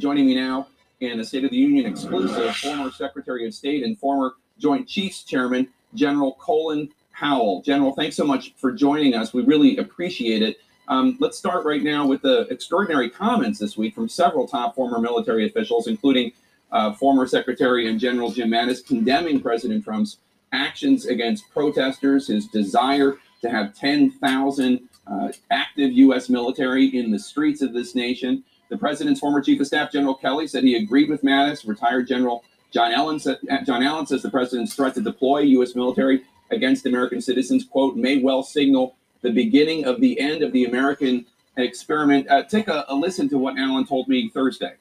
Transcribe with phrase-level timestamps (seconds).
[0.00, 0.66] Joining me now
[1.00, 5.24] in a State of the Union exclusive, former Secretary of State and former Joint Chiefs
[5.24, 7.60] Chairman, General Colin Powell.
[7.60, 9.34] General, thanks so much for joining us.
[9.34, 10.56] We really appreciate it.
[10.88, 14.98] Um, let's start right now with the extraordinary comments this week from several top former
[15.00, 16.32] military officials, including
[16.72, 20.16] uh, former Secretary and General Jim Mattis, condemning President Trump's
[20.52, 26.30] actions against protesters, his desire to have 10,000 uh, active U.S.
[26.30, 28.44] military in the streets of this nation.
[28.70, 31.66] The president's former chief of staff, General Kelly, said he agreed with Mattis.
[31.66, 35.74] Retired General John Allen, said, John Allen says the president's threat to deploy U.S.
[35.74, 40.64] military against American citizens, quote, may well signal the beginning of the end of the
[40.64, 42.30] American experiment.
[42.30, 44.74] Uh, take a, a listen to what Allen told me Thursday.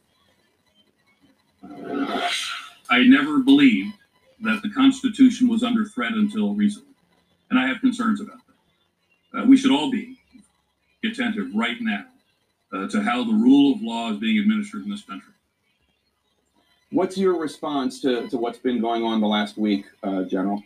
[2.91, 3.95] I never believed
[4.41, 6.93] that the Constitution was under threat until recently,
[7.49, 8.37] and I have concerns about
[9.33, 9.41] that.
[9.41, 10.17] Uh, we should all be
[11.03, 12.05] attentive right now
[12.73, 15.33] uh, to how the rule of law is being administered in this country.
[16.91, 20.63] What's your response to, to what's been going on the last week, uh, General?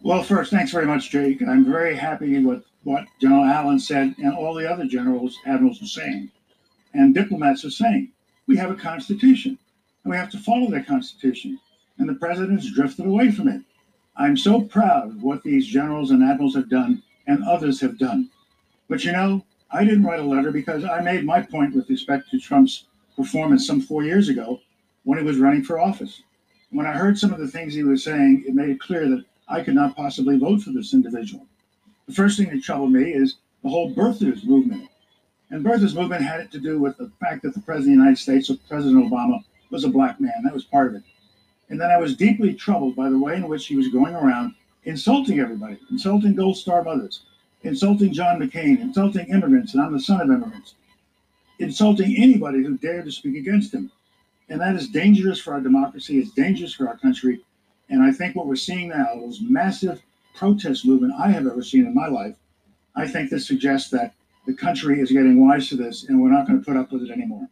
[0.00, 1.40] Well, first, thanks very much, Jake.
[1.42, 5.86] I'm very happy with what General Allen said and all the other generals, admirals are
[5.86, 6.30] saying,
[6.94, 8.10] and diplomats are saying.
[8.48, 9.56] We have a constitution,
[10.02, 11.60] and we have to follow that constitution.
[11.98, 13.62] And the president has drifted away from it.
[14.16, 18.28] I'm so proud of what these generals and admirals have done, and others have done.
[18.88, 19.44] But you know,
[19.74, 22.84] I didn't write a letter because I made my point with respect to Trump's
[23.16, 24.60] performance some four years ago
[25.04, 26.22] when he was running for office.
[26.70, 29.24] When I heard some of the things he was saying, it made it clear that
[29.48, 31.46] I could not possibly vote for this individual.
[32.06, 34.88] The first thing that troubled me is the whole birthers movement.
[35.50, 38.18] And birthers movement had to do with the fact that the President of the United
[38.18, 40.42] States, or President Obama, was a black man.
[40.44, 41.02] That was part of it.
[41.70, 44.54] And then I was deeply troubled by the way in which he was going around
[44.84, 47.22] insulting everybody, insulting Gold Star mothers,
[47.64, 50.74] insulting John McCain, insulting immigrants, and I'm the son of immigrants,
[51.58, 53.90] insulting anybody who dared to speak against him.
[54.48, 57.40] And that is dangerous for our democracy, it's dangerous for our country.
[57.88, 60.02] And I think what we're seeing now, is massive
[60.34, 62.36] protest movement I have ever seen in my life,
[62.96, 64.14] I think this suggests that
[64.46, 67.02] the country is getting wise to this and we're not going to put up with
[67.02, 67.48] it anymore.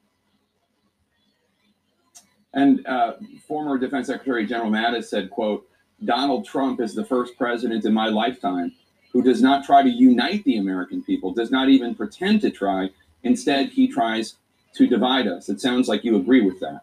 [2.53, 3.15] And uh,
[3.47, 5.69] former Defense Secretary General Mattis said, quote,
[6.05, 8.73] Donald Trump is the first president in my lifetime
[9.13, 12.91] who does not try to unite the American people, does not even pretend to try.
[13.23, 14.37] Instead, he tries
[14.75, 15.49] to divide us.
[15.49, 16.83] It sounds like you agree with that.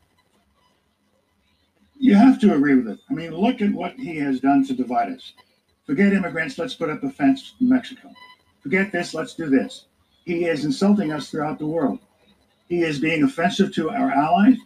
[2.00, 3.00] You have to agree with it.
[3.10, 5.34] I mean, look at what he has done to divide us.
[5.86, 8.12] Forget immigrants, let's put up a fence in Mexico.
[8.62, 9.86] Forget this, let's do this.
[10.26, 12.00] He is insulting us throughout the world.
[12.68, 14.58] He is being offensive to our allies.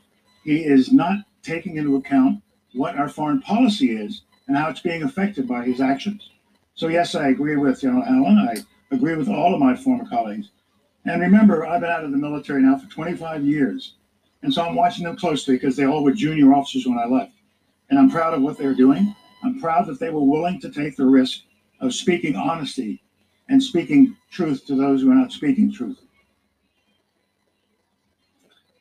[0.44, 2.42] He is not taking into account
[2.74, 6.31] what our foreign policy is and how it's being affected by his actions.
[6.76, 8.38] So, yes, I agree with you General Allen.
[8.38, 10.50] I agree with all of my former colleagues.
[11.06, 13.96] And remember, I've been out of the military now for 25 years.
[14.44, 17.34] And so I'm watching them closely because they all were junior officers when I left.
[17.90, 19.16] And I'm proud of what they're doing.
[19.44, 21.42] I'm proud that they were willing to take the risk
[21.80, 23.02] of speaking honesty
[23.50, 26.00] and speaking truth to those who are not speaking truth.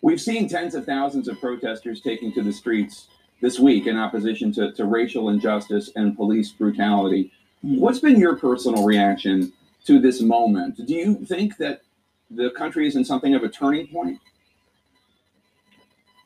[0.02, 3.08] We've seen tens of thousands of protesters taking to the streets
[3.42, 7.32] this week in opposition to, to racial injustice and police brutality.
[7.62, 9.52] What's been your personal reaction
[9.84, 10.86] to this moment?
[10.86, 11.82] Do you think that
[12.30, 14.18] the country is in something of a turning point?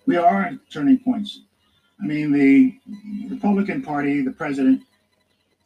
[0.06, 1.41] We are at turning points.
[2.00, 2.78] I mean, the
[3.28, 4.83] Republican Party, the president,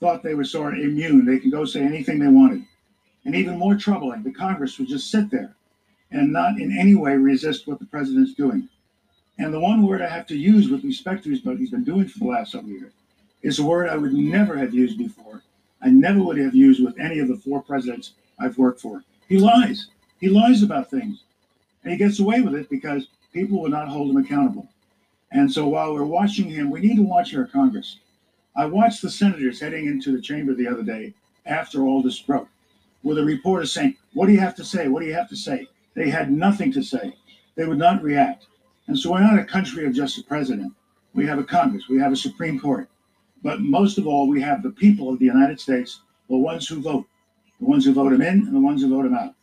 [0.01, 1.27] thought they were sort of immune.
[1.27, 2.65] They could go say anything they wanted.
[3.27, 5.55] And even more troubling, the Congress would just sit there
[6.11, 8.71] and not in any way resist what the president's doing.
[9.39, 12.09] And the one word I have to use with respect to what he's been doing
[12.09, 12.93] for the last several years
[13.43, 15.43] is a word I would never have used before.
[15.83, 19.05] I never would have used with any of the four presidents I've worked for.
[19.29, 19.89] He lies.
[20.21, 21.23] He lies about things.
[21.83, 24.69] And he gets away with it because people will not hold him accountable.
[25.31, 27.99] And so while we're watching him, we need to watch our Congress.
[28.57, 31.15] I watched the senators heading into the chamber the other day
[31.47, 32.49] after all this broke,
[33.03, 34.89] with a reporter saying, What do you have to say?
[34.89, 35.69] What do you have to say?
[35.95, 37.15] They had nothing to say.
[37.55, 38.47] They would not react.
[38.87, 40.73] And so we're not a country of just a president.
[41.15, 42.89] We have a Congress, we have a Supreme Court.
[43.43, 46.81] But most of all, we have the people of the United States, the ones who
[46.81, 47.07] vote,
[47.61, 49.35] the ones who vote him in and the ones who vote him out.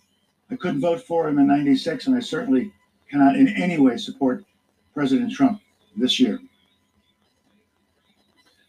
[0.52, 2.72] I couldn't vote for him in 96, and I certainly
[3.10, 4.44] cannot in any way support
[4.94, 5.62] President Trump
[5.96, 6.40] this year.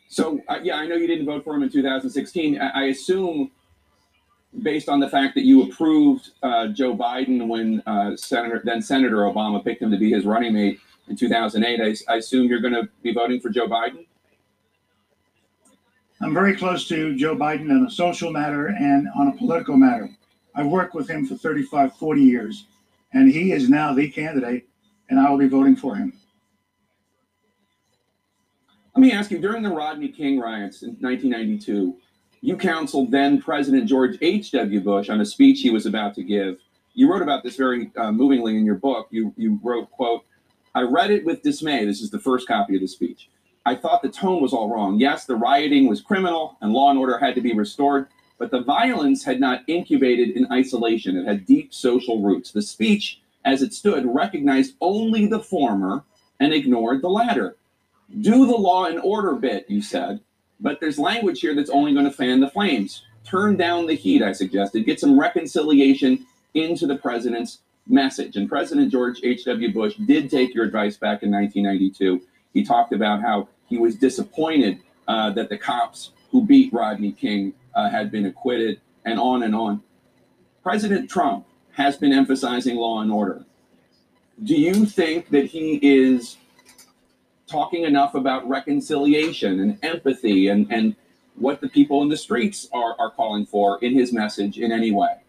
[0.08, 2.60] So, uh, yeah, I know you didn't vote for him in 2016.
[2.60, 3.50] I, I assume,
[4.62, 9.18] based on the fact that you approved uh, Joe Biden when uh, Senator then Senator
[9.18, 12.74] Obama picked him to be his running mate in 2008, I, I assume you're going
[12.74, 14.06] to be voting for Joe Biden.
[16.20, 20.08] I'm very close to Joe Biden on a social matter and on a political matter.
[20.54, 22.66] I've worked with him for 35, 40 years.
[23.12, 24.66] And he is now the candidate,
[25.10, 26.14] and I will be voting for him.
[28.94, 31.96] Let me ask you, during the Rodney King riots in 1992,
[32.40, 34.80] you counseled then President George H.W.
[34.80, 36.58] Bush on a speech he was about to give.
[36.94, 39.08] You wrote about this very uh, movingly in your book.
[39.10, 40.24] You, you wrote, quote,
[40.74, 41.84] I read it with dismay.
[41.84, 43.28] This is the first copy of the speech.
[43.66, 45.00] I thought the tone was all wrong.
[45.00, 48.06] Yes, the rioting was criminal and law and order had to be restored,
[48.38, 51.16] but the violence had not incubated in isolation.
[51.16, 52.52] It had deep social roots.
[52.52, 56.04] The speech, as it stood, recognized only the former
[56.38, 57.56] and ignored the latter.
[58.20, 60.20] Do the law and order bit, you said,
[60.60, 63.02] but there's language here that's only going to fan the flames.
[63.24, 64.86] Turn down the heat, I suggested.
[64.86, 66.24] Get some reconciliation
[66.54, 67.58] into the president's
[67.88, 68.36] message.
[68.36, 69.72] And President George H.W.
[69.72, 72.22] Bush did take your advice back in 1992.
[72.54, 77.54] He talked about how he was disappointed uh, that the cops who beat Rodney King
[77.74, 79.82] uh, had been acquitted, and on and on.
[80.62, 83.44] President Trump has been emphasizing law and order.
[84.42, 86.36] Do you think that he is
[87.46, 90.96] talking enough about reconciliation and empathy and, and
[91.36, 94.90] what the people in the streets are, are calling for in his message in any
[94.90, 95.20] way?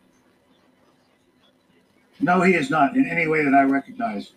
[2.20, 4.32] No, he is not in any way that I recognize.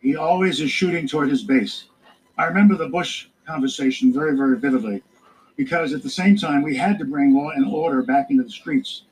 [0.00, 1.84] He always is shooting toward his base.
[2.36, 5.02] I remember the Bush conversation very, very vividly
[5.56, 8.50] because at the same time, we had to bring law and order back into the
[8.50, 9.02] streets.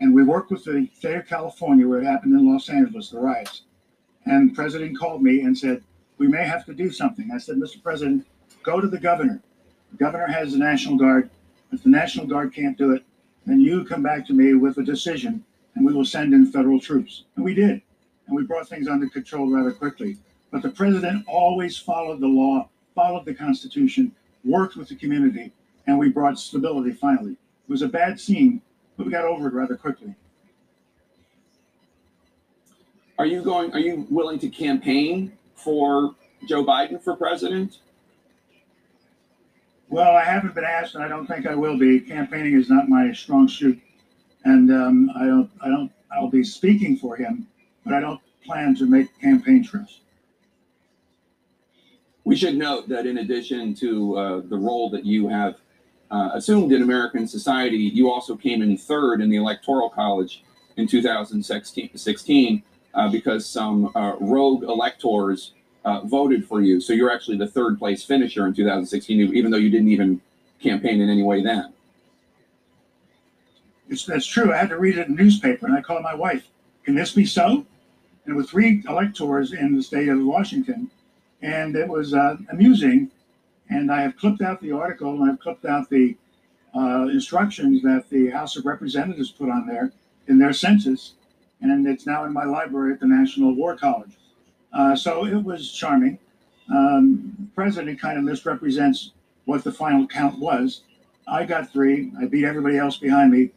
[0.00, 3.18] And we worked with the state of California where it happened in Los Angeles, the
[3.18, 3.62] riots.
[4.24, 5.82] And the president called me and said,
[6.18, 7.30] We may have to do something.
[7.32, 7.82] I said, Mr.
[7.82, 8.26] President,
[8.62, 9.42] go to the governor.
[9.90, 11.30] The governor has the National Guard.
[11.72, 13.02] If the National Guard can't do it,
[13.46, 16.80] then you come back to me with a decision and we will send in federal
[16.80, 17.24] troops.
[17.36, 17.82] And we did.
[18.26, 20.18] And we brought things under control rather quickly.
[20.50, 24.12] But the president always followed the law, followed the Constitution,
[24.44, 25.52] worked with the community,
[25.86, 27.32] and we brought stability finally.
[27.32, 28.60] It was a bad scene,
[28.96, 30.14] but we got over it rather quickly.
[33.18, 36.14] Are you going, are you willing to campaign for
[36.48, 37.78] Joe Biden for president?
[39.88, 42.00] Well, I haven't been asked, and I don't think I will be.
[42.00, 43.78] Campaigning is not my strong suit,
[44.44, 45.50] and um, I don't.
[45.60, 45.92] I don't.
[46.10, 47.46] I'll be speaking for him,
[47.84, 50.00] but I don't plan to make campaign trips.
[52.24, 55.56] We should note that in addition to uh, the role that you have
[56.10, 60.44] uh, assumed in American society, you also came in third in the Electoral College
[60.76, 62.62] in 2016
[62.94, 65.54] uh, because some uh, rogue electors
[65.84, 66.80] uh, voted for you.
[66.80, 70.20] So you're actually the third place finisher in 2016, even though you didn't even
[70.60, 71.72] campaign in any way then.
[73.88, 74.52] It's, that's true.
[74.52, 76.46] I had to read it in the newspaper, and I called my wife.
[76.84, 77.66] Can this be so?
[78.26, 80.90] And with three electors in the state of Washington,
[81.42, 83.10] and it was uh, amusing.
[83.68, 86.16] And I have clipped out the article, and I've clipped out the
[86.74, 89.92] uh, instructions that the House of Representatives put on there
[90.28, 91.14] in their census,
[91.60, 94.16] and it's now in my library at the National War College.
[94.72, 96.18] Uh, so it was charming.
[96.74, 99.12] Um, the president kind of misrepresents
[99.44, 100.82] what the final count was.
[101.26, 102.12] I got three.
[102.20, 103.50] I beat everybody else behind me,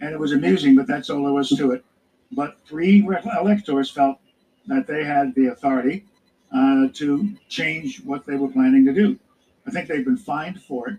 [0.00, 1.84] and it was amusing, but that's all there was to it.
[2.30, 3.06] But three
[3.38, 4.18] electors felt
[4.66, 6.06] that they had the authority
[6.54, 9.18] uh, to change what they were planning to do.
[9.66, 10.98] I think they've been fined for it,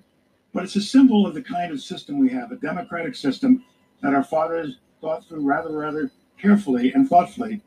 [0.54, 3.64] but it's a symbol of the kind of system we have a democratic system
[4.02, 7.62] that our fathers thought through rather, rather carefully and thoughtfully.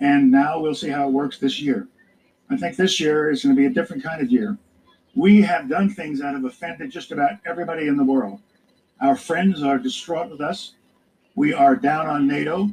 [0.00, 1.88] And now we'll see how it works this year.
[2.50, 4.56] I think this year is going to be a different kind of year.
[5.14, 8.40] We have done things that have offended just about everybody in the world.
[9.00, 10.74] Our friends are distraught with us.
[11.34, 12.70] We are down on NATO.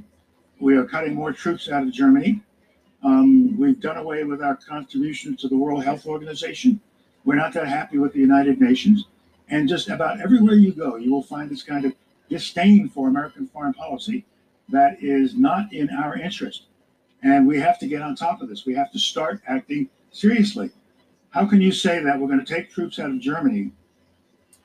[0.60, 2.42] We are cutting more troops out of Germany.
[3.04, 6.80] Um, we've done away with our contributions to the World Health Organization.
[7.24, 9.06] We're not that happy with the United Nations.
[9.50, 11.94] And just about everywhere you go, you will find this kind of
[12.30, 14.26] disdain for American foreign policy
[14.70, 16.64] that is not in our interest.
[17.22, 18.66] And we have to get on top of this.
[18.66, 20.72] We have to start acting seriously.
[21.30, 23.72] How can you say that we're going to take troops out of Germany,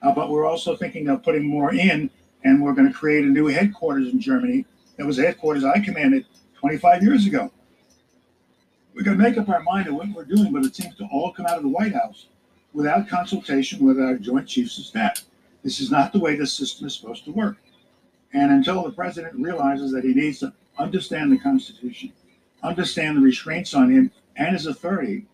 [0.03, 2.11] uh, but we're also thinking of putting more in,
[2.45, 4.65] and we're going to create a new headquarters in Germany?
[4.97, 6.27] That was the headquarters I commanded
[6.59, 7.51] 25 years ago
[8.95, 11.33] we can make up our mind on what we're doing, but it seems to all
[11.33, 12.27] come out of the White House
[12.73, 15.25] without consultation with our Joint Chiefs of Staff.
[15.63, 17.57] This is not the way the system is supposed to work.
[18.33, 22.13] And until the president realizes that he needs to understand the Constitution,
[22.63, 25.27] understand the restraints on him and his authority,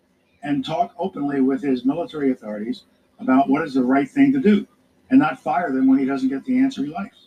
[0.43, 2.83] and talk openly with his military authorities
[3.19, 4.67] about what is the right thing to do,
[5.09, 7.26] and not fire them when he doesn't get the answer he likes.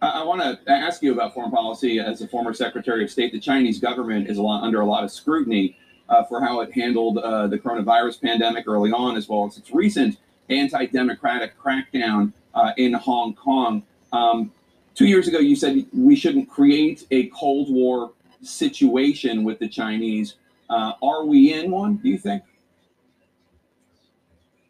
[0.00, 3.32] I, want to ask you about foreign policy as a former Secretary of State.
[3.32, 5.76] The Chinese government is a lot, under a lot of scrutiny
[6.08, 9.72] uh, for how it handled uh, the coronavirus pandemic early on, as well as its
[9.72, 10.18] recent
[10.50, 13.82] anti-democratic crackdown uh, in Hong Kong.
[14.12, 14.52] Um,
[14.98, 20.34] Two years ago, you said we shouldn't create a Cold War situation with the Chinese.
[20.68, 22.42] Uh, are we in one, do you think?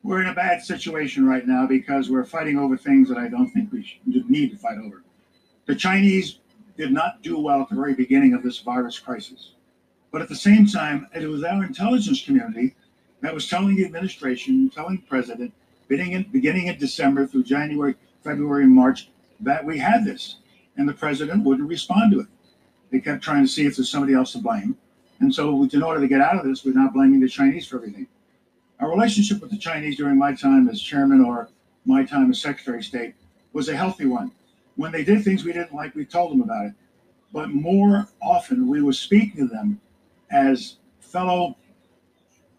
[0.03, 3.49] We're in a bad situation right now because we're fighting over things that I don't
[3.53, 5.03] think we should, need to fight over.
[5.69, 6.39] The Chinese
[6.79, 9.53] did not do well at the very beginning of this virus crisis.
[10.11, 12.75] But at the same time, it was our intelligence community
[13.21, 15.53] that was telling the administration, telling the president,
[15.87, 19.11] beginning in, beginning in December through January, February, and March,
[19.41, 20.37] that we had this.
[20.79, 22.29] And the president wouldn't respond to it.
[22.91, 24.75] They kept trying to see if there's somebody else to blame.
[25.21, 27.77] And so, in order to get out of this, we're now blaming the Chinese for
[27.77, 28.07] everything.
[28.81, 31.51] Our relationship with the Chinese during my time as chairman or
[31.85, 33.15] my time as secretary of state
[33.53, 34.33] was a healthy one.
[34.79, 36.73] When they did things we didn't like, we told them about it.
[37.33, 39.81] But more often, we were speaking to them
[40.31, 41.57] as fellow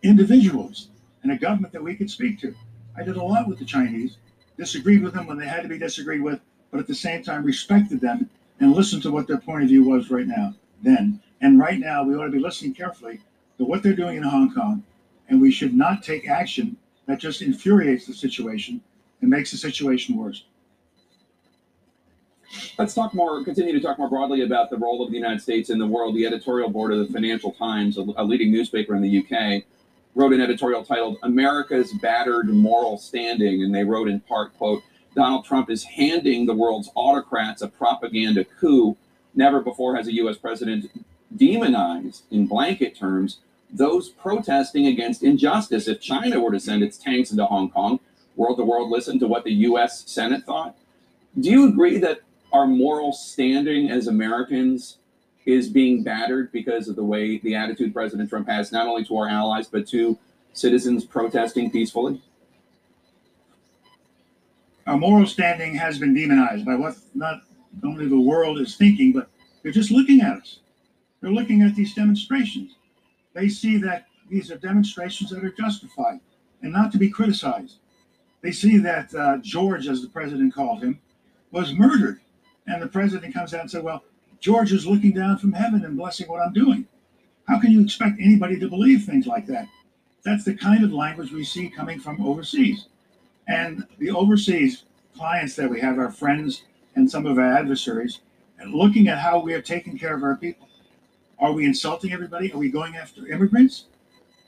[0.03, 0.89] individuals
[1.23, 2.53] and a government that we could speak to.
[2.97, 4.17] I did a lot with the Chinese,
[4.57, 7.45] disagreed with them when they had to be disagreed with, but at the same time
[7.45, 11.21] respected them and listened to what their point of view was right now, then.
[11.39, 13.21] And right now, we ought to be listening carefully
[13.57, 14.83] to what they're doing in Hong Kong,
[15.29, 18.81] and we should not take action that just infuriates the situation
[19.21, 20.43] and makes the situation worse.
[22.77, 25.69] Let's talk more, continue to talk more broadly about the role of the United States
[25.69, 26.15] in the world.
[26.15, 29.63] The editorial board of the Financial Times, a, a leading newspaper in the UK,
[30.15, 33.63] wrote an editorial titled America's Battered Moral Standing.
[33.63, 34.83] And they wrote in part, quote,
[35.15, 38.97] Donald Trump is handing the world's autocrats a propaganda coup.
[39.35, 40.89] Never before has a US president
[41.35, 43.39] demonized in blanket terms
[43.71, 45.87] those protesting against injustice.
[45.87, 47.99] If China were to send its tanks into Hong Kong,
[48.35, 50.75] world the world listen to what the US Senate thought?
[51.39, 54.97] Do you agree that our moral standing as Americans
[55.45, 59.17] is being battered because of the way the attitude President Trump has, not only to
[59.17, 60.17] our allies, but to
[60.53, 62.21] citizens protesting peacefully?
[64.85, 67.41] Our moral standing has been demonized by what not
[67.83, 69.29] only the world is thinking, but
[69.61, 70.59] they're just looking at us.
[71.21, 72.75] They're looking at these demonstrations.
[73.33, 76.19] They see that these are demonstrations that are justified
[76.61, 77.77] and not to be criticized.
[78.41, 80.99] They see that uh, George, as the president called him,
[81.51, 82.19] was murdered.
[82.67, 84.03] And the president comes out and says, Well,
[84.39, 86.87] George is looking down from heaven and blessing what I'm doing.
[87.47, 89.67] How can you expect anybody to believe things like that?
[90.23, 92.87] That's the kind of language we see coming from overseas.
[93.47, 94.83] And the overseas
[95.15, 96.63] clients that we have, our friends
[96.95, 98.19] and some of our adversaries,
[98.59, 100.67] and looking at how we are taking care of our people.
[101.39, 102.51] Are we insulting everybody?
[102.53, 103.85] Are we going after immigrants?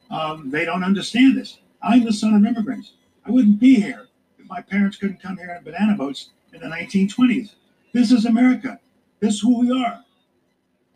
[0.09, 1.59] Um, they don't understand this.
[1.81, 2.93] I'm the son of immigrants.
[3.25, 6.67] I wouldn't be here if my parents couldn't come here in banana boats in the
[6.67, 7.55] 1920s.
[7.93, 8.79] This is America.
[9.19, 10.03] This is who we are.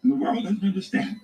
[0.02, 1.20] And the world doesn't understand.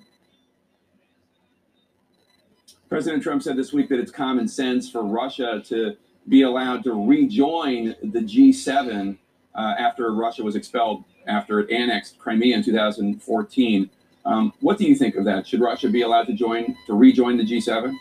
[2.89, 5.95] President Trump said this week that it's common sense for Russia to
[6.27, 9.17] be allowed to rejoin the G7
[9.55, 13.89] uh, after Russia was expelled after it annexed Crimea in 2014.
[14.25, 15.47] Um, what do you think of that?
[15.47, 17.95] Should Russia be allowed to join to rejoin the G7?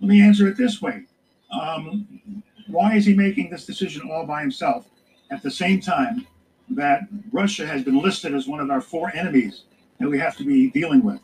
[0.00, 1.04] Let me answer it this way.
[1.50, 4.86] Um, why is he making this decision all by himself
[5.30, 6.26] at the same time
[6.70, 7.02] that
[7.32, 9.62] Russia has been listed as one of our four enemies
[9.98, 11.20] that we have to be dealing with?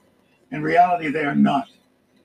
[0.51, 1.69] In reality, they are not.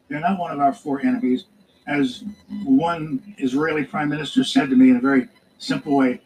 [0.10, 1.46] They're not one of our four enemies.
[1.88, 2.24] As
[2.63, 5.27] one Israeli prime minister said to me in a very
[5.60, 6.22] simple way,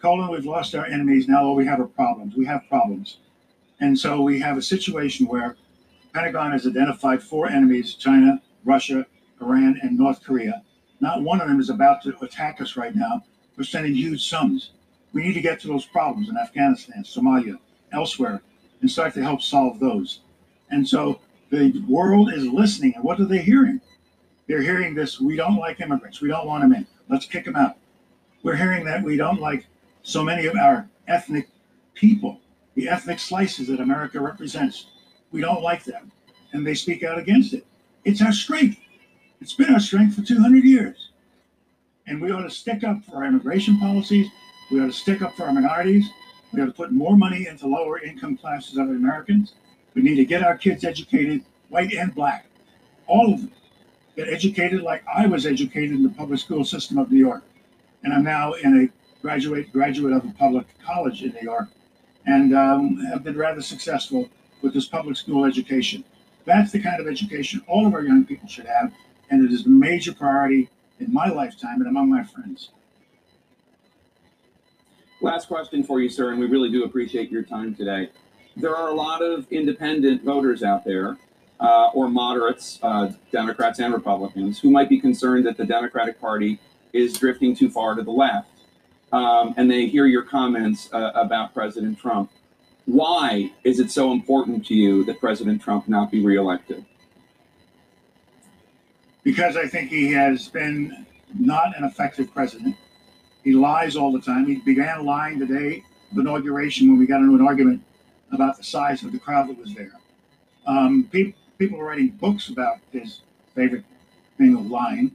[0.00, 1.28] Colin, we've lost our enemies.
[1.28, 2.36] Now all we have are problems.
[2.36, 3.18] We have problems.
[3.80, 5.56] And so we have a situation where
[6.12, 9.06] Pentagon has identified four enemies China, Russia,
[9.40, 10.62] Iran, and North Korea.
[11.00, 13.24] Not one of them is about to attack us right now.
[13.56, 14.70] We're sending huge sums.
[15.12, 17.58] We need to get to those problems in Afghanistan, Somalia,
[17.92, 18.42] elsewhere,
[18.80, 20.20] and start to help solve those.
[20.70, 22.94] And so the world is listening.
[22.96, 23.80] And what are they hearing?
[24.48, 26.20] They're hearing this we don't like immigrants.
[26.20, 26.86] We don't want them in.
[27.08, 27.76] Let's kick them out.
[28.42, 29.66] We're hearing that we don't like
[30.02, 31.48] so many of our ethnic
[31.94, 32.40] people,
[32.74, 34.86] the ethnic slices that America represents.
[35.30, 36.10] We don't like them.
[36.52, 37.66] And they speak out against it.
[38.04, 38.78] It's our strength.
[39.40, 41.10] It's been our strength for 200 years.
[42.06, 44.28] And we ought to stick up for our immigration policies.
[44.70, 46.08] We ought to stick up for our minorities.
[46.52, 49.54] We ought to put more money into lower income classes of Americans.
[49.94, 52.46] We need to get our kids educated, white and black,
[53.06, 53.52] all of them.
[54.16, 57.42] Get educated like I was educated in the public school system of New York.
[58.02, 61.68] And I'm now in a graduate graduate of a public college in New York
[62.26, 64.28] and um, have been rather successful
[64.60, 66.04] with this public school education.
[66.44, 68.92] That's the kind of education all of our young people should have,
[69.30, 70.68] and it is a major priority
[71.00, 72.70] in my lifetime and among my friends.
[75.22, 78.10] Last question for you, sir, and we really do appreciate your time today.
[78.56, 81.16] There are a lot of independent voters out there,
[81.60, 86.58] uh, or moderates, uh, Democrats and Republicans, who might be concerned that the Democratic Party
[86.92, 88.48] is drifting too far to the left.
[89.12, 92.30] um, and they hear your comments uh, about President Trump.
[92.86, 96.84] Why is it so important to you that President Trump not be reelected?
[99.22, 101.06] because I think he has been
[101.38, 102.76] not an effective president.
[103.44, 104.46] He lies all the time.
[104.46, 105.82] He began lying the
[106.12, 107.82] inauguration when we got into an argument
[108.30, 109.92] about the size of the crowd that was there.
[110.66, 113.22] Um, pe- people are writing books about his
[113.54, 113.84] favorite
[114.38, 115.12] thing of lying,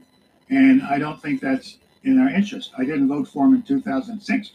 [0.50, 2.72] and I don't think that's in our interest.
[2.78, 4.52] I didn't vote for him in 2006.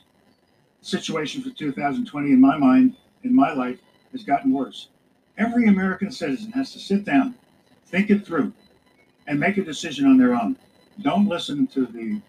[0.80, 3.80] The situation for 2020, in my mind, in my life,
[4.12, 4.90] has gotten worse.
[5.38, 7.36] Every American citizen has to sit down,
[7.88, 8.54] think it through,
[9.28, 10.58] and make a decision on their own.
[11.02, 12.22] Don't listen to the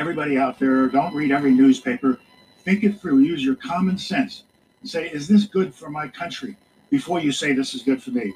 [0.00, 0.88] everybody out there.
[0.88, 2.18] Don't read every newspaper.
[2.64, 3.18] Think it through.
[3.18, 4.44] Use your common sense
[4.80, 6.56] and say, is this good for my country?
[6.88, 8.32] Before you say this is good for me.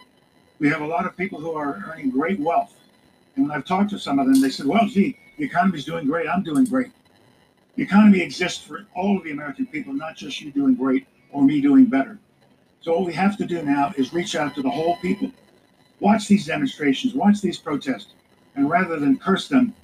[0.58, 2.74] We have a lot of people who are earning great wealth.
[3.34, 6.06] And when I've talked to some of them, they said, well, gee, the economy's doing
[6.06, 6.28] great.
[6.28, 6.92] I'm doing great.
[7.76, 11.42] The economy exists for all of the American people, not just you doing great or
[11.42, 12.18] me doing better.
[12.82, 15.32] So what we have to do now is reach out to the whole people
[16.00, 18.12] watch these demonstrations, watch these protests,
[18.56, 19.74] and rather than curse them,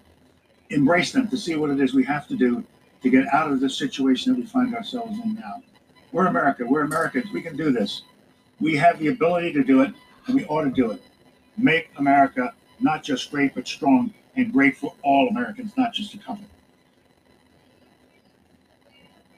[0.71, 2.65] embrace them to see what it is we have to do
[3.03, 5.63] to get out of the situation that we find ourselves in now.
[6.13, 6.65] We're America.
[6.67, 7.31] We're Americans.
[7.33, 8.03] We can do this.
[8.61, 9.93] We have the ability to do it,
[10.27, 11.03] and we ought to do it.
[11.57, 16.19] Make America not just great, but strong and great for all Americans, not just a
[16.19, 16.45] couple.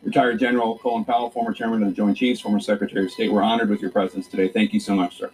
[0.03, 3.43] Retired General Colin Powell, former Chairman of the Joint Chiefs, former Secretary of State, we're
[3.43, 4.49] honored with your presence today.
[4.49, 5.31] Thank you so much, sir.